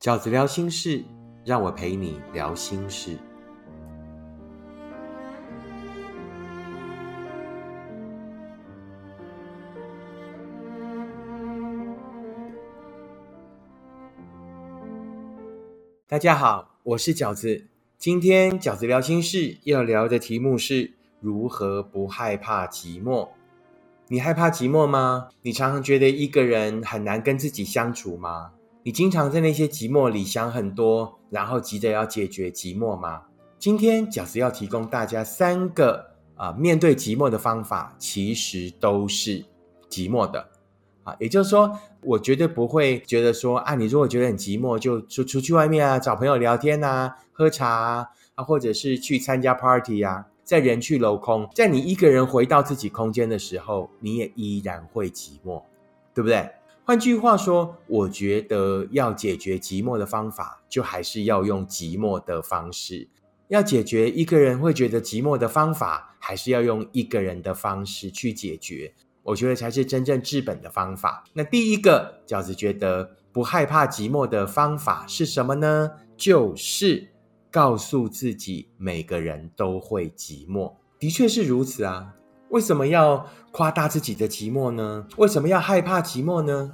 [0.00, 1.04] 饺子聊心事，
[1.44, 3.18] 让我陪你聊心事。
[16.08, 17.66] 大家好，我是饺子。
[17.98, 23.28] 今天饺子聊心事要聊的题目是如何不害怕寂寞。
[24.08, 25.28] 你害怕寂寞吗？
[25.42, 28.52] 你常常觉得一个人很难跟自己相处吗？
[28.82, 33.22] 你经常在那些寂寞里想很多，然后急着要解决寂寞吗？
[33.58, 39.44] 今天饺子要提供大家三个啊面对寂寞的方法，其实都是
[39.90, 40.48] 寂寞的
[41.04, 41.14] 啊。
[41.20, 50.26] 也就是说，我绝对不会觉得说啊，你如果觉得很寂寞，就出出去外面啊，找朋友聊天啊，喝茶啊啊，或者是去参加 party 啊。
[50.42, 55.62] 在人去楼空，在你一个人回到自己空间的时候，你也依然会寂寞，
[56.12, 56.48] 对不对？
[56.90, 63.08] 换句话说，我觉得要解决寂寞的方法，就还是要用寂寞的方式。
[63.46, 68.92] 要解决一个人会觉得寂寞的方法，还是要用一个人的方式去解决。
[69.22, 71.22] 我觉得才是真正治本的方法。
[71.32, 75.92] 那第一个饺子觉得不害怕寂寞的方法是什么呢？
[76.16, 77.06] 就是。
[77.52, 82.14] 告诉自己，每个人都会寂寞，的确是如此啊。
[82.50, 85.06] 为什么要夸大自己的寂寞呢？
[85.16, 86.72] 为什么要害怕寂寞呢？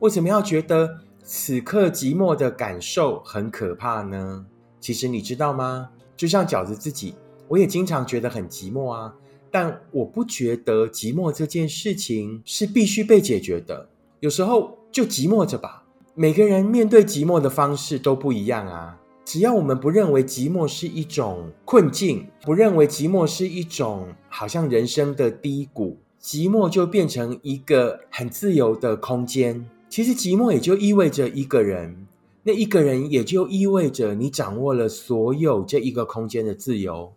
[0.00, 4.44] 为什么要觉得此刻寂寞的感受很可怕呢？
[4.80, 5.90] 其实你知道吗？
[6.16, 7.14] 就像饺子自己，
[7.46, 9.14] 我也经常觉得很寂寞啊。
[9.50, 13.88] 但我不觉得寂寞这件事情是必须被解决的。
[14.20, 15.84] 有时候就寂寞着吧。
[16.14, 18.98] 每个人面对寂寞的方式都不一样啊。
[19.32, 29.66] 只要我们不认为寂寞是一种困境，不认为寂寞是一种好像人生的低谷，寂寞就变成一个很自由的空间。
[29.88, 32.06] 其实寂寞也就意味着一个人，
[32.42, 37.10] 那一个人也就意味着你掌握了所有这一个空间的自由。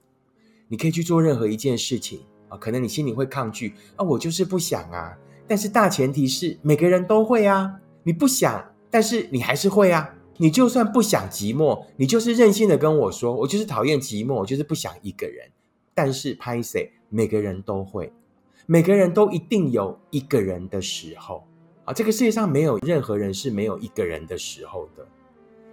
[0.70, 5.18] 你可以去做任何一件事情啊，可能你心里会抗拒啊，我就是不想啊。
[5.46, 7.74] 但是大前提是每个人都会啊，
[8.04, 10.15] 你不想，但是你还是会啊。
[10.38, 15.50] 你就算不想寂寞，你就是任性的跟我说，我就是讨厌寂寞，我就是不想一个人。
[15.94, 18.12] 但是拍谁，每个人都会，
[18.66, 21.46] 每个人都一定有一个人的时候
[21.86, 21.94] 啊！
[21.94, 25.08] 这个世界上没有任何人是没有一个人的时候的。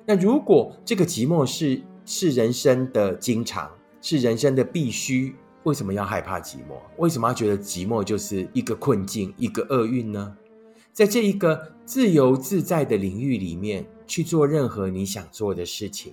[0.07, 3.69] 那如果这个寂寞是是人生的经常，
[4.01, 5.35] 是人生的必须，
[5.65, 6.79] 为什么要害怕寂寞？
[6.99, 10.37] 为什么要觉得寂寞就是一个困境、一个厄运呢？
[10.93, 13.87] 在这一个自由自在的领域里面。
[14.05, 16.13] 去做任何你想做的事情。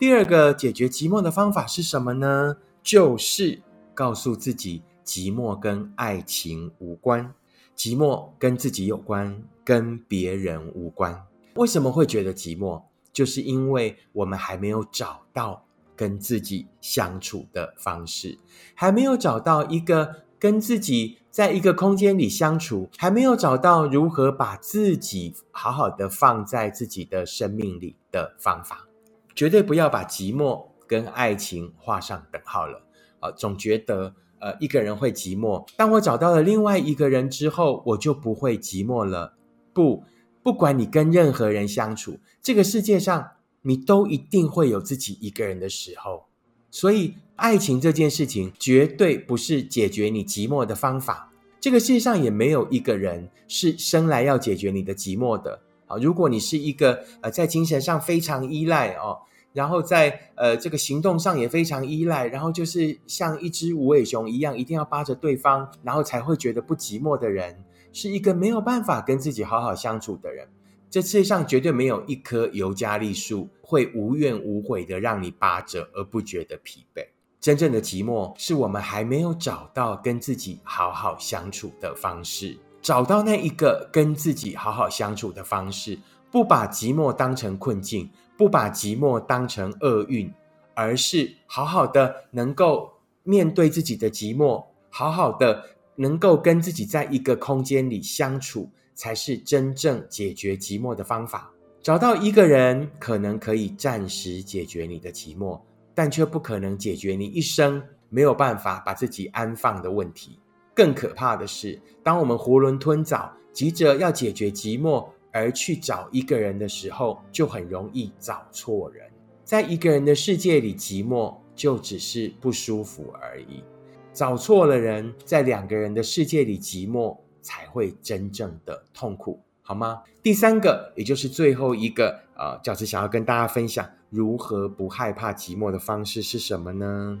[0.00, 2.56] 第二个解决寂寞的方法是什么呢？
[2.82, 3.62] 就是
[3.94, 7.32] 告诉自己，寂寞跟爱情无关，
[7.76, 11.24] 寂寞跟自己有关，跟别人无关。
[11.54, 12.82] 为什么会觉得寂寞？
[13.12, 18.36] 就是因为我们还没有找到跟自己相处的方式，
[18.74, 21.18] 还没有找到一个跟自己。
[21.36, 28.88] 在一个空间里相处，还没有找到如何把自己好好的放在自己的生命里的方法，
[29.34, 32.80] 绝对不要把寂寞跟爱情画上等号了
[33.20, 33.30] 啊！
[33.32, 39.34] 总觉得呃一个人会寂寞，当我找到了另外一个人之后，我就不会寂寞了。
[39.74, 40.04] 不，
[40.42, 46.28] 不管你跟任何人相处，这个世界上你都一定会有自己一个人的时候，
[46.76, 47.14] 所以。
[47.38, 51.30] 爱情这件事情绝对不是解决你寂寞的方法。
[51.60, 55.60] 这个世界上也没有一个人是生来要解决你的寂寞的。
[55.86, 59.18] 啊，如果你是一个呃在精神上非常依赖哦，
[59.52, 70.48] 然后在呃这个行动上也非常依赖，然后就是像一只无尾熊一样，一定要扒着对方，然后才会觉得不寂寞的人，是一个没有办法跟自己好好相处的人。
[70.96, 77.06] 这世界上绝对没有一棵尤加利树会无怨无悔的让你扒着而不觉得疲惫。
[77.38, 82.56] 真正的寂寞，是我们还没有找到跟自己好好相处的方式。
[82.80, 85.98] 找到那一个跟自己好好相处的方式，
[86.30, 88.08] 不把寂寞当成困境，
[88.38, 90.32] 不把寂寞当成厄运，
[90.72, 92.90] 而是好好的能够
[93.22, 95.62] 面对自己的寂寞，好好的
[95.96, 101.52] 能够跟自己在一个空间里相处，才是真正解决寂寞的方法。
[101.80, 105.60] 找到一个人，可能可以暂时解决你的寂寞。
[105.94, 110.38] 但却不可能解决你一生没有办法把自己安放的问题。
[110.74, 119.06] 更可怕的是，当我们囫囵吞枣，急着要解决寂寞而去找一个人的时候，就很容易找错人。
[119.42, 123.64] 在一个人的世界里，寂寞就只是不舒服而已。
[124.12, 127.16] 找错了人，在两个人的世界里，寂寞
[127.46, 129.40] 才会真正的痛苦。
[129.62, 130.02] 好吗？
[130.22, 137.18] 第三个，也就是最后一个，呃，教子想要跟大家分享如何不害怕寂寞的方式是什么呢？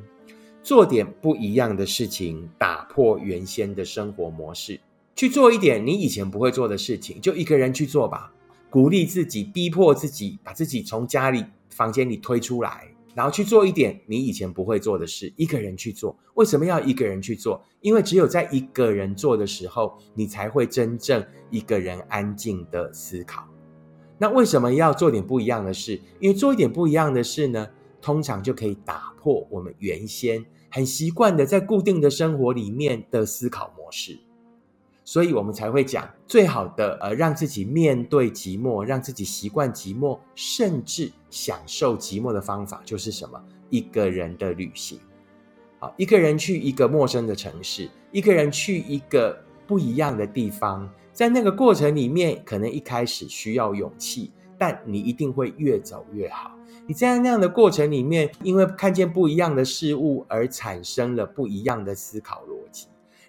[0.62, 4.80] 做点不一样的事情，打破原先的生活模式，
[5.14, 8.32] 去做一点你以前不会做的事情，就一个人去做吧。
[8.70, 12.88] 鼓励自己，逼迫自己，把自己从家里房间里推出来。
[13.16, 16.14] 然后去做一点你以前不会做的事，一个人去做。
[16.34, 17.64] 为什么要一个人去做？
[17.80, 23.48] 因为只有在一个人做的时候，你才会真正一个人安静的思考。
[24.18, 25.98] 那为什么要做点不一样的事？
[26.20, 27.66] 因为做一点不一样的事呢，
[28.02, 34.25] 通常就可以打破我们原先很习惯的在固定的生活里面的思考模式。
[35.06, 43.40] 所以我们才会讲，最好的呃，让自己面对寂寞，让自己习惯寂寞，甚至享受寂寞的方法，就是什么？
[43.70, 44.98] 一个人的旅行，
[45.78, 56.50] 好，一个人去一个陌生的城市，一个人去一个不一样的地方，在那个过程里面，可能一开始需要勇气，但你一定会越走越好。
[56.84, 62.55] 你在那样的过程里面，因为看见不一样的事物，而产生了不一样的思考逻。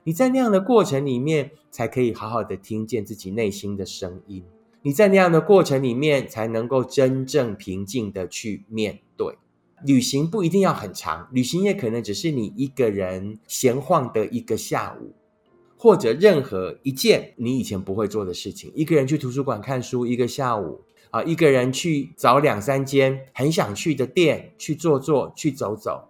[0.08, 4.42] 你在那样的过程里面，才可以好好的听见自己内心的声音。
[4.82, 9.38] 你在那样的过程里面，才能够真正平静的去面对。
[9.86, 15.14] 旅行不一定要很长，旅行也可能只是你一个人闲晃的一个下午，
[15.76, 18.72] 或者任何一件你以前不会做的事情。
[18.74, 20.80] 一个人去图书馆看书一个下午
[21.12, 26.08] 啊，一个人去找两三间很想去的店去坐坐去走走，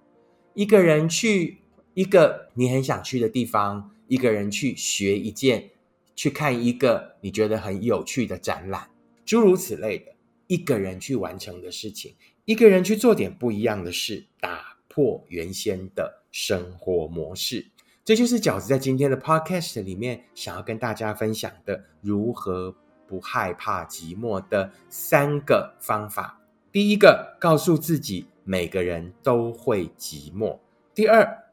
[0.54, 1.58] 一个人去。
[1.98, 5.72] 一个你很想去的地方，一个人去学一件，
[6.16, 8.88] 去看一个你觉得很有趣的展览，
[9.26, 10.14] 诸如此类的，
[10.46, 12.14] 一个人去完成的事情，
[12.46, 17.66] 一个人去做点不一样的事，打破原先的生活模式，
[18.06, 22.76] 这就是饺子在今天的 podcast 里面想要跟大家分享的如何
[23.08, 26.40] 不害怕寂寞的三个方法。
[26.72, 30.60] 第一个，告诉自己每个人都会寂寞。
[30.94, 31.47] 第二。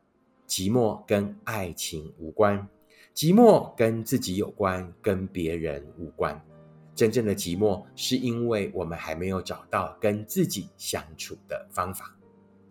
[0.46, 2.68] 寂寞跟爱情无关，
[3.14, 6.40] 寂寞跟自己有关，跟别人无关。
[6.94, 12.14] 真正的寂寞是因为我们还没有找到跟自己相处的方法。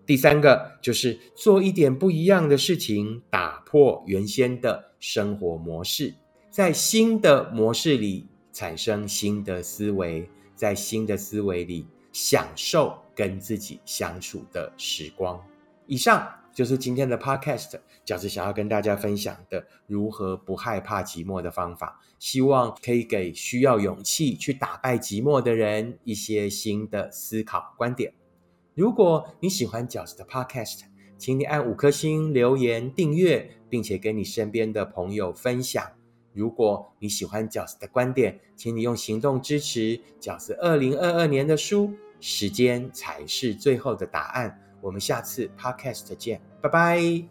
[0.05, 6.13] 第三个就是做一点不一样的事情，打破原先的生活模式，
[6.49, 15.41] 在新的模式里产生新的思维，在新的思维里享受跟自己相处的时光。
[15.87, 16.29] 以上。
[16.53, 28.13] 就是今天的 Podcast，饺子想要跟大家分享的如何不害怕寂寞的方法，希望可以给需要勇气去打败寂寞的人一些新的思考观点。
[28.75, 30.81] 如果你喜欢饺子的 Podcast，
[31.17, 35.83] 请你按五颗星留言订阅，并且跟你身边的朋友分享。
[36.33, 41.93] 如果你喜欢饺子的观点，请你用行动支持饺子二零二二年的书。
[42.19, 44.57] 时间才是最后的答案。
[44.83, 47.21] 我们下次 podcast 见，拜拜。